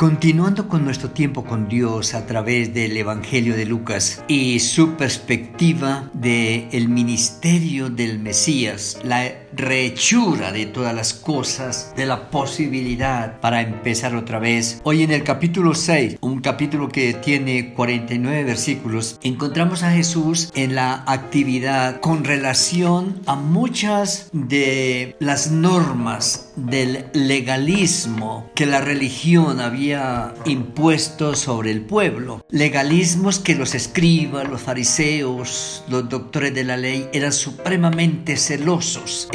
Continuando 0.00 0.66
con 0.66 0.82
nuestro 0.82 1.10
tiempo 1.10 1.44
con 1.44 1.68
Dios 1.68 2.14
a 2.14 2.24
través 2.24 2.72
del 2.72 2.96
Evangelio 2.96 3.54
de 3.54 3.66
Lucas 3.66 4.24
y 4.28 4.58
su 4.60 4.94
perspectiva 4.94 6.08
de 6.14 6.70
el 6.72 6.88
ministerio 6.88 7.90
del 7.90 8.18
Mesías, 8.18 8.98
la 9.04 9.30
rehechura 9.52 10.52
de 10.52 10.66
todas 10.66 10.94
las 10.94 11.14
cosas, 11.14 11.92
de 11.96 12.06
la 12.06 12.30
posibilidad 12.30 13.40
para 13.40 13.60
empezar 13.60 14.14
otra 14.14 14.38
vez. 14.38 14.80
Hoy 14.84 15.02
en 15.02 15.10
el 15.10 15.24
capítulo 15.24 15.74
6, 15.74 16.18
un 16.20 16.40
capítulo 16.40 16.88
que 16.88 17.14
tiene 17.14 17.74
49 17.74 18.44
versículos, 18.44 19.18
encontramos 19.22 19.82
a 19.82 19.90
Jesús 19.90 20.50
en 20.54 20.74
la 20.74 21.04
actividad 21.06 22.00
con 22.00 22.24
relación 22.24 23.20
a 23.26 23.36
muchas 23.36 24.28
de 24.32 25.16
las 25.20 25.50
normas 25.50 26.52
del 26.56 27.06
legalismo 27.12 28.50
que 28.54 28.66
la 28.66 28.80
religión 28.80 29.60
había 29.60 30.34
impuesto 30.44 31.34
sobre 31.34 31.70
el 31.70 31.82
pueblo. 31.82 32.44
Legalismos 32.50 33.38
que 33.38 33.54
los 33.54 33.74
escribas, 33.74 34.48
los 34.48 34.60
fariseos, 34.60 35.84
los 35.88 36.08
doctores 36.08 36.54
de 36.54 36.64
la 36.64 36.76
ley 36.76 37.08
eran 37.12 37.32
supremamente 37.32 38.36
celosos 38.36 39.28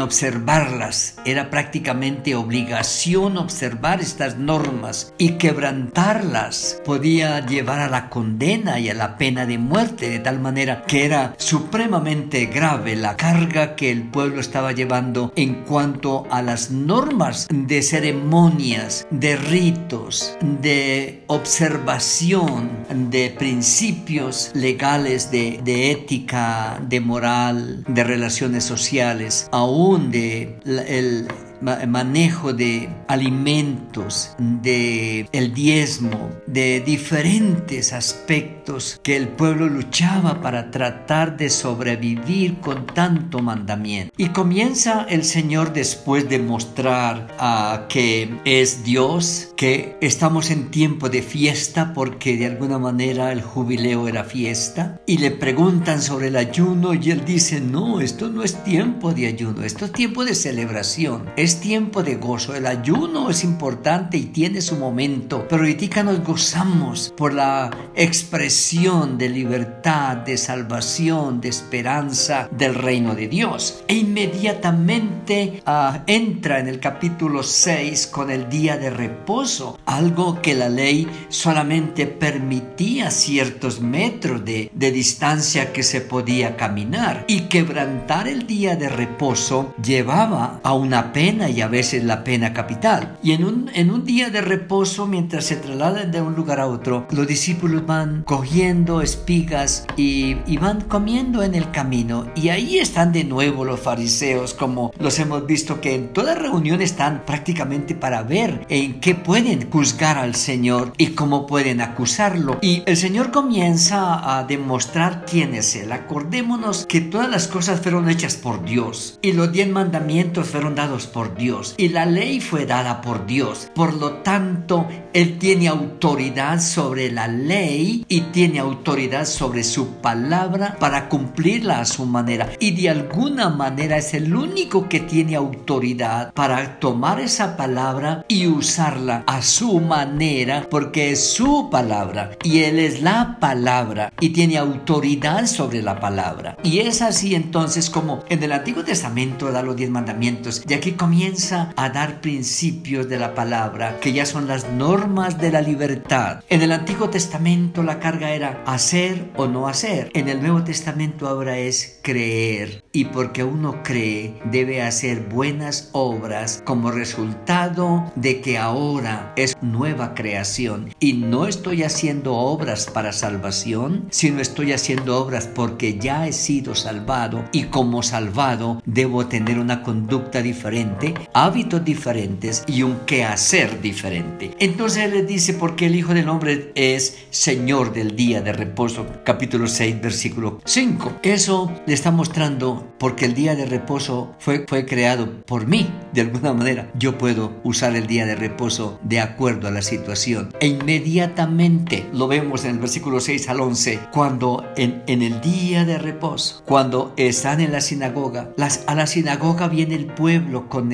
observarlas. 0.00 1.16
Era 1.24 1.50
prácticamente 1.50 2.34
obligación 2.34 3.36
observar 3.36 4.00
estas 4.00 4.36
normas 4.36 5.12
y 5.18 5.32
quebrantarlas 5.32 6.80
podía 6.84 7.44
llevar 7.46 7.80
a 7.80 7.88
la 7.88 8.08
condena 8.08 8.78
y 8.78 8.88
a 8.88 8.94
la 8.94 9.16
pena 9.16 9.46
de 9.46 9.58
muerte, 9.58 10.10
de 10.10 10.18
tal 10.18 10.40
manera 10.40 10.82
que 10.84 11.04
era 11.04 11.34
supremamente 11.38 12.46
grave 12.46 12.96
la 12.96 13.16
carga 13.16 13.76
que 13.76 13.90
el 13.90 14.02
pueblo 14.02 14.40
estaba 14.40 14.72
llevando 14.72 15.32
en 15.36 15.64
cuanto 15.64 16.26
a 16.30 16.42
las 16.42 16.70
normas 16.70 17.46
de 17.50 17.82
ceremonias, 17.82 19.06
de 19.10 19.36
ritos, 19.36 20.36
de 20.40 21.24
observación, 21.26 22.70
de 23.10 23.30
principios 23.30 24.50
legales 24.54 25.30
de 25.30 25.90
ética, 25.90 26.80
de 26.88 27.00
moral, 27.00 27.84
de 27.86 28.04
relaciones 28.04 28.64
sociales 28.64 29.47
aún 29.50 30.10
de 30.10 30.54
el 30.66 31.28
manejo 31.60 32.52
de 32.52 32.88
alimentos, 33.08 34.34
de 34.38 35.28
el 35.32 35.54
diezmo, 35.54 36.30
de 36.46 36.80
diferentes 36.80 37.92
aspectos 37.92 39.00
que 39.02 39.16
el 39.16 39.28
pueblo 39.28 39.68
luchaba 39.68 40.40
para 40.40 40.70
tratar 40.70 41.36
de 41.36 41.50
sobrevivir 41.50 42.58
con 42.60 42.86
tanto 42.86 43.40
mandamiento. 43.40 44.12
Y 44.16 44.28
comienza 44.28 45.06
el 45.08 45.24
Señor 45.24 45.72
después 45.72 46.28
de 46.28 46.38
mostrar 46.38 47.28
a 47.38 47.86
que 47.88 48.38
es 48.44 48.84
Dios, 48.84 49.52
que 49.56 49.96
estamos 50.00 50.50
en 50.50 50.70
tiempo 50.70 51.08
de 51.08 51.22
fiesta 51.22 51.92
porque 51.94 52.36
de 52.36 52.46
alguna 52.46 52.78
manera 52.78 53.32
el 53.32 53.42
jubileo 53.42 54.08
era 54.08 54.24
fiesta 54.24 55.00
y 55.06 55.18
le 55.18 55.30
preguntan 55.30 56.02
sobre 56.02 56.28
el 56.28 56.36
ayuno 56.36 56.94
y 56.94 57.10
él 57.10 57.24
dice, 57.24 57.60
"No, 57.60 58.00
esto 58.00 58.28
no 58.28 58.42
es 58.42 58.62
tiempo 58.64 59.12
de 59.12 59.26
ayuno, 59.26 59.62
esto 59.64 59.86
es 59.86 59.92
tiempo 59.92 60.24
de 60.24 60.34
celebración." 60.34 61.30
Tiempo 61.56 62.02
de 62.02 62.16
gozo. 62.16 62.54
El 62.54 62.66
ayuno 62.66 63.30
es 63.30 63.44
importante 63.44 64.16
y 64.16 64.26
tiene 64.26 64.60
su 64.60 64.76
momento, 64.76 65.46
pero 65.48 65.62
ahorita 65.62 66.02
nos 66.02 66.22
gozamos 66.22 67.12
por 67.16 67.34
la 67.34 67.70
expresión 67.94 69.18
de 69.18 69.28
libertad, 69.28 70.18
de 70.18 70.36
salvación, 70.36 71.40
de 71.40 71.48
esperanza 71.48 72.48
del 72.50 72.74
reino 72.74 73.14
de 73.14 73.28
Dios. 73.28 73.82
E 73.88 73.94
inmediatamente 73.94 75.62
uh, 75.66 75.98
entra 76.06 76.60
en 76.60 76.68
el 76.68 76.80
capítulo 76.80 77.42
6 77.42 78.06
con 78.08 78.30
el 78.30 78.48
día 78.48 78.76
de 78.76 78.90
reposo, 78.90 79.78
algo 79.86 80.40
que 80.42 80.54
la 80.54 80.68
ley 80.68 81.08
solamente 81.28 82.06
permitía 82.06 83.10
ciertos 83.10 83.80
metros 83.80 84.44
de, 84.44 84.70
de 84.72 84.92
distancia 84.92 85.72
que 85.72 85.82
se 85.82 86.00
podía 86.00 86.56
caminar. 86.56 87.24
Y 87.28 87.42
quebrantar 87.42 88.28
el 88.28 88.46
día 88.46 88.76
de 88.76 88.88
reposo 88.88 89.74
llevaba 89.82 90.60
a 90.62 90.74
una 90.74 91.12
pena 91.12 91.37
y 91.46 91.60
a 91.60 91.68
veces 91.68 92.04
la 92.04 92.24
pena 92.24 92.52
capital. 92.52 93.18
Y 93.22 93.32
en 93.32 93.44
un, 93.44 93.70
en 93.74 93.90
un 93.90 94.04
día 94.04 94.30
de 94.30 94.40
reposo, 94.40 95.06
mientras 95.06 95.44
se 95.44 95.56
trasladan 95.56 96.10
de 96.10 96.22
un 96.22 96.34
lugar 96.34 96.60
a 96.60 96.66
otro, 96.66 97.06
los 97.10 97.26
discípulos 97.26 97.86
van 97.86 98.22
cogiendo 98.22 99.02
espigas 99.02 99.86
y, 99.96 100.36
y 100.46 100.56
van 100.56 100.80
comiendo 100.80 101.42
en 101.42 101.54
el 101.54 101.70
camino. 101.70 102.26
Y 102.34 102.48
ahí 102.48 102.78
están 102.78 103.12
de 103.12 103.24
nuevo 103.24 103.64
los 103.64 103.80
fariseos, 103.80 104.54
como 104.54 104.92
los 104.98 105.18
hemos 105.18 105.46
visto 105.46 105.80
que 105.80 105.94
en 105.94 106.12
toda 106.12 106.34
reunión 106.34 106.80
están 106.80 107.24
prácticamente 107.26 107.94
para 107.94 108.22
ver 108.22 108.66
en 108.68 109.00
qué 109.00 109.14
pueden 109.14 109.70
juzgar 109.70 110.16
al 110.16 110.34
Señor 110.34 110.92
y 110.96 111.08
cómo 111.08 111.46
pueden 111.46 111.80
acusarlo. 111.80 112.58
Y 112.62 112.82
el 112.86 112.96
Señor 112.96 113.30
comienza 113.30 114.38
a 114.38 114.44
demostrar 114.44 115.24
quién 115.28 115.54
es 115.54 115.76
Él. 115.76 115.92
Acordémonos 115.92 116.86
que 116.86 117.00
todas 117.00 117.28
las 117.28 117.48
cosas 117.48 117.80
fueron 117.80 118.08
hechas 118.08 118.36
por 118.36 118.64
Dios 118.64 119.18
y 119.22 119.32
los 119.32 119.52
diez 119.52 119.68
mandamientos 119.68 120.48
fueron 120.48 120.74
dados 120.74 121.06
por 121.06 121.27
Dios 121.36 121.74
y 121.76 121.88
la 121.88 122.06
ley 122.06 122.40
fue 122.40 122.66
dada 122.66 123.00
por 123.00 123.26
Dios. 123.26 123.70
Por 123.74 123.94
lo 123.94 124.14
tanto, 124.22 124.86
Él 125.12 125.38
tiene 125.38 125.68
autoridad 125.68 126.60
sobre 126.60 127.10
la 127.10 127.28
ley 127.28 128.04
y 128.08 128.20
tiene 128.32 128.58
autoridad 128.58 129.24
sobre 129.24 129.64
su 129.64 129.96
palabra 129.96 130.76
para 130.78 131.08
cumplirla 131.08 131.80
a 131.80 131.84
su 131.84 132.06
manera. 132.06 132.50
Y 132.58 132.72
de 132.72 132.90
alguna 132.90 133.48
manera 133.48 133.98
es 133.98 134.14
el 134.14 134.34
único 134.34 134.88
que 134.88 135.00
tiene 135.00 135.36
autoridad 135.36 136.32
para 136.32 136.78
tomar 136.80 137.20
esa 137.20 137.56
palabra 137.56 138.24
y 138.28 138.46
usarla 138.46 139.24
a 139.26 139.42
su 139.42 139.80
manera 139.80 140.66
porque 140.70 141.12
es 141.12 141.32
su 141.32 141.68
palabra 141.70 142.30
y 142.42 142.60
Él 142.60 142.78
es 142.78 143.02
la 143.02 143.38
palabra 143.40 144.12
y 144.20 144.30
tiene 144.30 144.58
autoridad 144.58 145.46
sobre 145.46 145.82
la 145.82 146.00
palabra. 146.00 146.56
Y 146.62 146.78
es 146.78 147.02
así 147.02 147.34
entonces 147.34 147.90
como 147.90 148.24
en 148.28 148.42
el 148.42 148.52
Antiguo 148.52 148.84
Testamento 148.84 149.50
da 149.52 149.62
los 149.62 149.76
diez 149.76 149.90
mandamientos 149.90 150.62
y 150.68 150.74
aquí 150.74 150.92
comienza 150.92 151.17
comienza 151.18 151.72
a 151.74 151.90
dar 151.90 152.20
principios 152.20 153.08
de 153.08 153.18
la 153.18 153.34
palabra, 153.34 153.98
que 153.98 154.12
ya 154.12 154.24
son 154.24 154.46
las 154.46 154.70
normas 154.70 155.36
de 155.40 155.50
la 155.50 155.60
libertad. 155.60 156.44
En 156.48 156.62
el 156.62 156.70
Antiguo 156.70 157.10
Testamento 157.10 157.82
la 157.82 157.98
carga 157.98 158.30
era 158.30 158.62
hacer 158.66 159.28
o 159.34 159.48
no 159.48 159.66
hacer. 159.66 160.12
En 160.14 160.28
el 160.28 160.40
Nuevo 160.40 160.62
Testamento 160.62 161.26
ahora 161.26 161.58
es 161.58 161.98
creer. 162.04 162.84
Y 162.92 163.06
porque 163.06 163.42
uno 163.42 163.82
cree, 163.82 164.40
debe 164.44 164.80
hacer 164.80 165.22
buenas 165.22 165.90
obras 165.90 166.62
como 166.64 166.92
resultado 166.92 168.12
de 168.14 168.40
que 168.40 168.56
ahora 168.56 169.32
es 169.34 169.56
nueva 169.60 170.14
creación. 170.14 170.94
Y 171.00 171.14
no 171.14 171.48
estoy 171.48 171.82
haciendo 171.82 172.36
obras 172.36 172.86
para 172.86 173.12
salvación, 173.12 174.06
sino 174.10 174.40
estoy 174.40 174.72
haciendo 174.72 175.18
obras 175.18 175.48
porque 175.48 175.98
ya 175.98 176.28
he 176.28 176.32
sido 176.32 176.76
salvado 176.76 177.44
y 177.50 177.64
como 177.64 178.04
salvado 178.04 178.80
debo 178.86 179.26
tener 179.26 179.58
una 179.58 179.82
conducta 179.82 180.42
diferente 180.42 181.07
hábitos 181.32 181.84
diferentes 181.84 182.64
y 182.66 182.82
un 182.82 183.00
quehacer 183.06 183.80
diferente. 183.80 184.50
Entonces 184.58 185.04
él 185.04 185.12
le 185.12 185.22
dice, 185.22 185.54
porque 185.54 185.86
el 185.86 185.94
Hijo 185.94 186.14
del 186.14 186.28
Hombre 186.28 186.72
es 186.74 187.26
Señor 187.30 187.92
del 187.92 188.16
día 188.16 188.40
de 188.40 188.52
reposo, 188.52 189.06
capítulo 189.24 189.68
6, 189.68 190.00
versículo 190.00 190.60
5. 190.64 191.20
Eso 191.22 191.72
le 191.86 191.94
está 191.94 192.10
mostrando 192.10 192.92
porque 192.98 193.26
el 193.26 193.34
día 193.34 193.54
de 193.54 193.66
reposo 193.66 194.34
fue, 194.38 194.64
fue 194.68 194.86
creado 194.86 195.42
por 195.42 195.66
mí, 195.66 195.88
de 196.12 196.22
alguna 196.22 196.52
manera. 196.52 196.90
Yo 196.98 197.18
puedo 197.18 197.60
usar 197.64 197.94
el 197.94 198.06
día 198.06 198.26
de 198.26 198.34
reposo 198.34 198.98
de 199.02 199.20
acuerdo 199.20 199.68
a 199.68 199.70
la 199.70 199.82
situación. 199.82 200.50
E 200.60 200.66
inmediatamente 200.66 202.06
lo 202.12 202.28
vemos 202.28 202.64
en 202.64 202.72
el 202.72 202.78
versículo 202.78 203.20
6 203.20 203.48
al 203.48 203.60
11, 203.60 204.00
cuando 204.12 204.64
en, 204.76 205.02
en 205.06 205.22
el 205.22 205.40
día 205.40 205.84
de 205.84 205.98
reposo, 205.98 206.62
cuando 206.64 207.14
están 207.16 207.60
en 207.60 207.72
la 207.72 207.80
sinagoga, 207.80 208.50
a 208.86 208.94
la 208.94 209.06
sinagoga 209.06 209.68
viene 209.68 209.94
el 209.94 210.06
pueblo 210.06 210.68
con. 210.68 210.88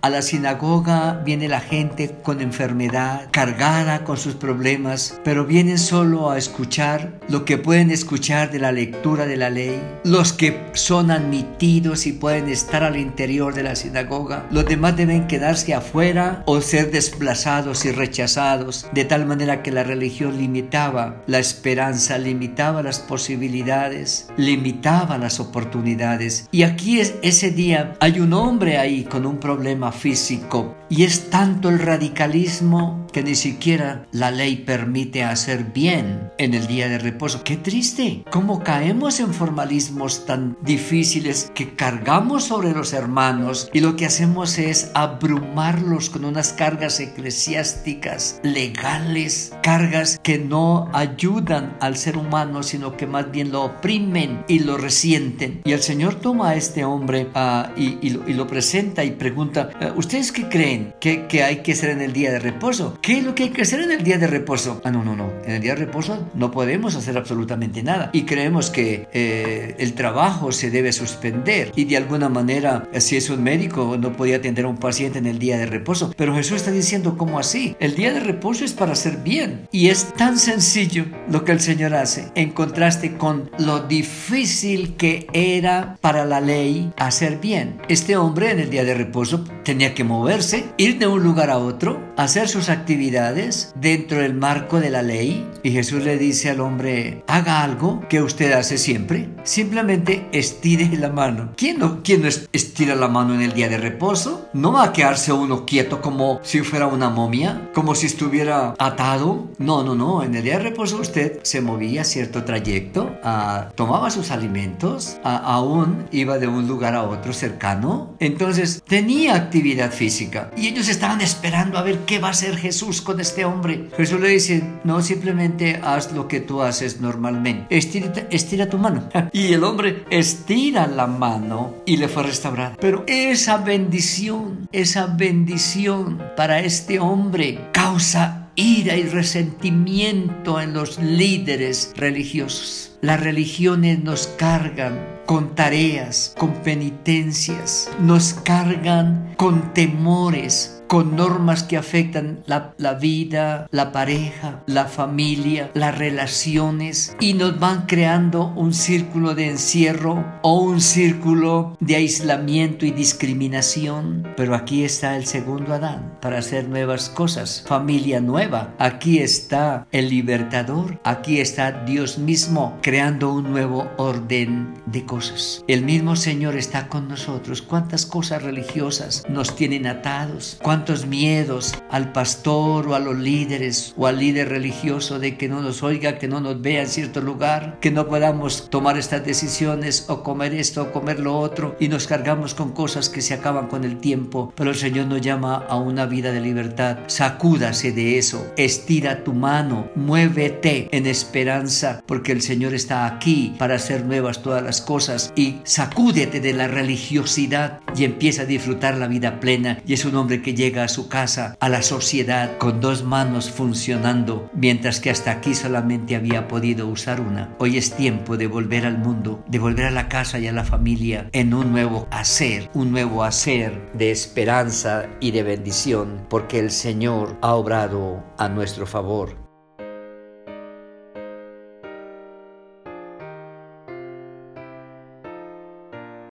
A 0.00 0.10
la 0.10 0.22
sinagoga 0.22 1.22
viene 1.24 1.48
la 1.48 1.60
gente 1.60 2.14
con 2.22 2.40
enfermedad, 2.40 3.28
cargada 3.32 4.04
con 4.04 4.16
sus 4.16 4.34
problemas, 4.34 5.20
pero 5.24 5.44
vienen 5.44 5.78
solo 5.78 6.30
a 6.30 6.38
escuchar 6.38 7.18
lo 7.28 7.44
que 7.44 7.58
pueden 7.58 7.90
escuchar 7.90 8.52
de 8.52 8.60
la 8.60 8.70
lectura 8.70 9.26
de 9.26 9.36
la 9.36 9.50
ley. 9.50 9.82
Los 10.04 10.32
que 10.32 10.66
son 10.74 11.10
admitidos 11.10 12.06
y 12.06 12.12
pueden 12.12 12.48
estar 12.48 12.84
al 12.84 12.96
interior 12.96 13.54
de 13.54 13.64
la 13.64 13.74
sinagoga, 13.74 14.46
los 14.50 14.66
demás 14.66 14.96
deben 14.96 15.26
quedarse 15.26 15.74
afuera 15.74 16.42
o 16.46 16.60
ser 16.60 16.90
desplazados 16.90 17.84
y 17.84 17.90
rechazados, 17.90 18.86
de 18.92 19.04
tal 19.04 19.26
manera 19.26 19.62
que 19.62 19.72
la 19.72 19.82
religión 19.82 20.38
limitaba 20.38 21.22
la 21.26 21.38
esperanza, 21.38 22.18
limitaba 22.18 22.82
las 22.82 23.00
posibilidades, 23.00 24.28
limitaba 24.36 25.18
las 25.18 25.40
oportunidades. 25.40 26.48
Y 26.52 26.62
aquí 26.62 27.00
es, 27.00 27.14
ese 27.22 27.50
día 27.50 27.94
hay 28.00 28.20
un 28.20 28.32
hombre 28.32 28.78
ahí 28.78 29.04
con 29.08 29.26
un 29.26 29.38
problema 29.38 29.92
físico 29.92 30.76
y 30.90 31.04
es 31.04 31.30
tanto 31.30 31.68
el 31.68 31.78
radicalismo 31.78 33.06
que 33.12 33.22
ni 33.22 33.34
siquiera 33.34 34.06
la 34.12 34.30
ley 34.30 34.56
permite 34.56 35.22
hacer 35.22 35.64
bien 35.64 36.30
en 36.38 36.54
el 36.54 36.66
día 36.66 36.88
de 36.88 36.98
reposo. 36.98 37.42
Qué 37.44 37.56
triste, 37.56 38.24
cómo 38.30 38.62
caemos 38.62 39.20
en 39.20 39.34
formalismos 39.34 40.26
tan 40.26 40.56
difíciles 40.62 41.50
que 41.54 41.74
cargamos 41.74 42.44
sobre 42.44 42.72
los 42.72 42.92
hermanos 42.92 43.68
y 43.72 43.80
lo 43.80 43.96
que 43.96 44.06
hacemos 44.06 44.58
es 44.58 44.90
abrumarlos 44.94 46.10
con 46.10 46.24
unas 46.24 46.52
cargas 46.52 47.00
eclesiásticas, 47.00 48.40
legales, 48.42 49.52
cargas 49.62 50.18
que 50.22 50.38
no 50.38 50.88
ayudan 50.92 51.76
al 51.80 51.96
ser 51.96 52.16
humano, 52.16 52.62
sino 52.62 52.96
que 52.96 53.06
más 53.06 53.30
bien 53.30 53.52
lo 53.52 53.64
oprimen 53.64 54.44
y 54.48 54.60
lo 54.60 54.76
resienten. 54.76 55.60
Y 55.64 55.72
el 55.72 55.82
Señor 55.82 56.16
toma 56.16 56.50
a 56.50 56.56
este 56.56 56.84
hombre 56.84 57.28
ah, 57.34 57.72
y, 57.76 58.10
lo, 58.10 58.46
presenta 58.46 58.87
y 58.96 59.10
pregunta, 59.12 59.70
ah, 59.80 59.92
¿ustedes 59.96 60.32
qué 60.32 60.48
creen 60.48 60.94
que, 61.00 61.26
que 61.26 61.42
hay 61.42 61.56
que 61.58 61.72
hacer 61.72 61.90
en 61.90 62.00
el 62.00 62.12
día 62.12 62.30
de 62.32 62.38
reposo? 62.38 62.98
¿Qué 63.02 63.18
es 63.18 63.24
lo 63.24 63.34
que 63.34 63.44
hay 63.44 63.50
que 63.50 63.62
hacer 63.62 63.80
en 63.80 63.90
el 63.90 64.02
día 64.02 64.18
de 64.18 64.26
reposo? 64.26 64.80
Ah, 64.84 64.90
no, 64.90 65.04
no, 65.04 65.14
no. 65.14 65.30
En 65.44 65.52
el 65.52 65.62
día 65.62 65.74
de 65.74 65.84
reposo 65.84 66.28
no 66.34 66.50
podemos 66.50 66.94
hacer 66.94 67.16
absolutamente 67.16 67.82
nada. 67.82 68.10
Y 68.12 68.22
creemos 68.22 68.70
que 68.70 69.08
eh, 69.12 69.74
el 69.78 69.94
trabajo 69.94 70.52
se 70.52 70.70
debe 70.70 70.92
suspender. 70.92 71.72
Y 71.76 71.84
de 71.84 71.96
alguna 71.96 72.28
manera, 72.28 72.88
si 72.98 73.16
es 73.16 73.30
un 73.30 73.42
médico, 73.42 73.96
no 73.98 74.12
podía 74.12 74.36
atender 74.36 74.64
a 74.64 74.68
un 74.68 74.78
paciente 74.78 75.18
en 75.18 75.26
el 75.26 75.38
día 75.38 75.58
de 75.58 75.66
reposo. 75.66 76.12
Pero 76.16 76.34
Jesús 76.34 76.56
está 76.56 76.70
diciendo, 76.70 77.16
¿cómo 77.16 77.38
así? 77.38 77.76
El 77.80 77.94
día 77.94 78.12
de 78.12 78.20
reposo 78.20 78.64
es 78.64 78.72
para 78.72 78.92
hacer 78.92 79.18
bien. 79.18 79.68
Y 79.70 79.88
es 79.88 80.12
tan 80.14 80.38
sencillo 80.38 81.04
lo 81.28 81.44
que 81.44 81.52
el 81.52 81.60
Señor 81.60 81.94
hace, 81.94 82.28
en 82.34 82.50
contraste 82.50 83.16
con 83.16 83.50
lo 83.58 83.80
difícil 83.80 84.96
que 84.96 85.26
era 85.32 85.96
para 86.00 86.24
la 86.24 86.40
ley 86.40 86.92
hacer 86.96 87.38
bien. 87.38 87.80
Este 87.88 88.16
hombre 88.16 88.50
en 88.50 88.60
el 88.60 88.70
día 88.70 88.77
de 88.84 88.94
reposo 88.94 89.44
tenía 89.68 89.92
que 89.92 90.02
moverse, 90.02 90.64
ir 90.78 90.98
de 90.98 91.06
un 91.06 91.22
lugar 91.22 91.50
a 91.50 91.58
otro, 91.58 92.00
hacer 92.16 92.48
sus 92.48 92.70
actividades 92.70 93.70
dentro 93.74 94.22
del 94.22 94.32
marco 94.32 94.80
de 94.80 94.88
la 94.88 95.02
ley. 95.02 95.46
Y 95.62 95.72
Jesús 95.72 96.02
le 96.04 96.16
dice 96.16 96.48
al 96.48 96.60
hombre, 96.60 97.22
haga 97.26 97.62
algo 97.62 98.00
que 98.08 98.22
usted 98.22 98.52
hace 98.52 98.78
siempre. 98.78 99.28
Simplemente 99.44 100.26
estire 100.32 100.88
la 100.96 101.10
mano. 101.10 101.50
¿Quién 101.54 101.80
no, 101.80 102.02
quién 102.02 102.22
no 102.22 102.28
estira 102.28 102.94
la 102.94 103.08
mano 103.08 103.34
en 103.34 103.42
el 103.42 103.52
día 103.52 103.68
de 103.68 103.76
reposo? 103.76 104.48
No 104.54 104.72
va 104.72 104.84
a 104.84 104.92
quedarse 104.94 105.34
uno 105.34 105.66
quieto 105.66 106.00
como 106.00 106.40
si 106.42 106.60
fuera 106.60 106.86
una 106.86 107.10
momia, 107.10 107.68
como 107.74 107.94
si 107.94 108.06
estuviera 108.06 108.74
atado. 108.78 109.48
No, 109.58 109.84
no, 109.84 109.94
no. 109.94 110.22
En 110.22 110.34
el 110.34 110.44
día 110.44 110.56
de 110.56 110.64
reposo 110.64 110.96
usted 110.98 111.40
se 111.42 111.60
movía 111.60 112.04
cierto 112.04 112.44
trayecto, 112.44 113.10
ah, 113.22 113.68
tomaba 113.74 114.10
sus 114.10 114.30
alimentos, 114.30 115.18
ah, 115.24 115.36
aún 115.44 116.06
iba 116.10 116.38
de 116.38 116.46
un 116.46 116.66
lugar 116.66 116.94
a 116.94 117.02
otro 117.02 117.34
cercano. 117.34 118.14
Entonces 118.18 118.82
tenía 118.86 119.50
actividad 119.58 119.90
física. 119.90 120.50
Y 120.56 120.68
ellos 120.68 120.88
estaban 120.88 121.20
esperando 121.20 121.78
a 121.78 121.82
ver 121.82 122.00
qué 122.06 122.20
va 122.20 122.28
a 122.28 122.30
hacer 122.30 122.56
Jesús 122.56 123.02
con 123.02 123.18
este 123.18 123.44
hombre. 123.44 123.88
Jesús 123.96 124.20
le 124.20 124.28
dice, 124.28 124.62
no, 124.84 125.02
simplemente 125.02 125.80
haz 125.82 126.12
lo 126.12 126.28
que 126.28 126.38
tú 126.38 126.62
haces 126.62 127.00
normalmente. 127.00 127.76
Estira, 127.76 128.12
estira 128.30 128.68
tu 128.68 128.78
mano. 128.78 129.08
y 129.32 129.52
el 129.52 129.64
hombre 129.64 130.04
estira 130.10 130.86
la 130.86 131.08
mano 131.08 131.74
y 131.86 131.96
le 131.96 132.06
fue 132.06 132.22
restaurada. 132.22 132.76
Pero 132.80 133.02
esa 133.08 133.58
bendición, 133.58 134.68
esa 134.70 135.06
bendición 135.06 136.22
para 136.36 136.60
este 136.60 137.00
hombre 137.00 137.68
causa 137.72 138.37
ira 138.58 138.96
y 138.96 139.04
resentimiento 139.04 140.60
en 140.60 140.74
los 140.74 140.98
líderes 140.98 141.92
religiosos. 141.96 142.98
Las 143.02 143.20
religiones 143.20 144.02
nos 144.02 144.26
cargan 144.26 144.98
con 145.26 145.54
tareas, 145.54 146.34
con 146.36 146.52
penitencias, 146.64 147.88
nos 148.00 148.34
cargan 148.34 149.34
con 149.36 149.72
temores, 149.74 150.77
con 150.88 151.16
normas 151.16 151.62
que 151.62 151.76
afectan 151.76 152.42
la, 152.46 152.94
vida, 152.94 153.68
la 153.70 153.92
pareja, 153.92 154.62
la 154.66 154.86
familia, 154.86 155.70
las 155.74 155.96
relaciones 155.96 157.14
y 157.20 157.34
nos 157.34 157.60
van 157.60 157.86
creando 157.86 158.52
un 158.56 158.72
círculo 158.72 159.34
de 159.34 159.50
encierro 159.50 160.24
o 160.42 160.60
un 160.60 160.80
círculo 160.80 161.76
de 161.80 161.96
aislamiento 161.96 162.86
y 162.86 162.90
discriminación. 162.90 164.26
Pero 164.36 164.54
aquí 164.54 164.82
está 164.82 165.16
el 165.16 165.26
segundo 165.26 165.74
Adán 165.74 166.16
para 166.22 166.38
hacer 166.38 166.68
nuevas 166.68 167.10
cosas, 167.10 167.64
familia 167.66 168.20
nueva. 168.20 168.74
Aquí 168.78 169.18
está 169.18 169.86
el 169.92 170.08
libertador, 170.08 170.98
aquí 171.04 171.40
está 171.40 171.84
Dios 171.84 172.18
mismo 172.18 172.78
creando 172.80 173.32
un 173.32 173.50
nuevo 173.50 173.90
orden 173.98 174.74
de 174.86 175.04
cosas. 175.04 175.62
El 175.68 175.82
mismo 175.84 176.16
Señor 176.16 176.56
está 176.56 176.88
con 176.88 177.08
nosotros. 177.08 177.60
¿Cuántas 177.60 178.06
cosas 178.06 178.42
religiosas 178.42 179.24
nos 179.28 179.54
tienen 179.54 179.86
atados? 179.86 180.58
Cuántos 180.78 181.06
miedos 181.06 181.74
al 181.90 182.12
pastor 182.12 182.86
o 182.86 182.94
a 182.94 183.00
los 183.00 183.18
líderes 183.18 183.94
o 183.96 184.06
al 184.06 184.20
líder 184.20 184.48
religioso 184.48 185.18
de 185.18 185.36
que 185.36 185.48
no 185.48 185.60
nos 185.60 185.82
oiga, 185.82 186.18
que 186.18 186.28
no 186.28 186.40
nos 186.40 186.62
vea 186.62 186.82
en 186.82 186.86
cierto 186.86 187.20
lugar, 187.20 187.78
que 187.80 187.90
no 187.90 188.06
podamos 188.06 188.70
tomar 188.70 188.96
estas 188.96 189.26
decisiones 189.26 190.04
o 190.08 190.22
comer 190.22 190.54
esto 190.54 190.82
o 190.82 190.92
comer 190.92 191.18
lo 191.18 191.36
otro 191.36 191.74
y 191.80 191.88
nos 191.88 192.06
cargamos 192.06 192.54
con 192.54 192.70
cosas 192.70 193.08
que 193.08 193.22
se 193.22 193.34
acaban 193.34 193.66
con 193.66 193.82
el 193.82 193.96
tiempo. 193.96 194.52
Pero 194.54 194.70
el 194.70 194.76
Señor 194.76 195.06
nos 195.06 195.20
llama 195.20 195.66
a 195.68 195.74
una 195.74 196.06
vida 196.06 196.30
de 196.30 196.42
libertad. 196.42 196.98
Sacúdase 197.08 197.90
de 197.90 198.16
eso, 198.16 198.46
estira 198.56 199.24
tu 199.24 199.32
mano, 199.32 199.90
muévete 199.96 200.88
en 200.96 201.06
esperanza 201.06 202.04
porque 202.06 202.30
el 202.30 202.40
Señor 202.40 202.72
está 202.72 203.04
aquí 203.04 203.56
para 203.58 203.74
hacer 203.74 204.04
nuevas 204.04 204.42
todas 204.42 204.62
las 204.62 204.80
cosas 204.80 205.32
y 205.34 205.56
sacúdete 205.64 206.38
de 206.38 206.52
la 206.52 206.68
religiosidad 206.68 207.80
y 207.98 208.04
empieza 208.04 208.42
a 208.42 208.46
disfrutar 208.46 208.96
la 208.96 209.08
vida 209.08 209.40
plena 209.40 209.80
y 209.86 209.94
es 209.94 210.04
un 210.04 210.14
hombre 210.16 210.42
que 210.42 210.54
llega 210.54 210.84
a 210.84 210.88
su 210.88 211.08
casa, 211.08 211.56
a 211.60 211.68
la 211.68 211.82
sociedad, 211.82 212.56
con 212.58 212.80
dos 212.80 213.02
manos 213.04 213.50
funcionando, 213.50 214.50
mientras 214.54 215.00
que 215.00 215.10
hasta 215.10 215.30
aquí 215.30 215.54
solamente 215.54 216.16
había 216.16 216.48
podido 216.48 216.86
usar 216.86 217.20
una. 217.20 217.54
Hoy 217.58 217.76
es 217.76 217.92
tiempo 217.92 218.36
de 218.36 218.46
volver 218.46 218.86
al 218.86 218.98
mundo, 218.98 219.42
de 219.48 219.58
volver 219.58 219.86
a 219.86 219.90
la 219.90 220.08
casa 220.08 220.38
y 220.38 220.46
a 220.46 220.52
la 220.52 220.64
familia 220.64 221.28
en 221.32 221.54
un 221.54 221.72
nuevo 221.72 222.06
hacer, 222.10 222.70
un 222.74 222.92
nuevo 222.92 223.24
hacer 223.24 223.90
de 223.94 224.10
esperanza 224.10 225.06
y 225.20 225.30
de 225.32 225.42
bendición, 225.42 226.26
porque 226.28 226.58
el 226.58 226.70
Señor 226.70 227.36
ha 227.42 227.54
obrado 227.54 228.24
a 228.38 228.48
nuestro 228.48 228.86
favor 228.86 229.47